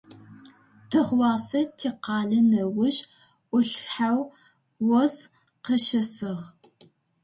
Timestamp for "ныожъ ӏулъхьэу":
2.49-4.19